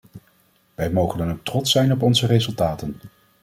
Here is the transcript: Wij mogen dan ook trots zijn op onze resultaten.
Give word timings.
Wij 0.75 0.91
mogen 0.91 1.17
dan 1.17 1.31
ook 1.31 1.43
trots 1.43 1.71
zijn 1.71 1.91
op 1.91 2.01
onze 2.01 2.25
resultaten. 2.27 2.95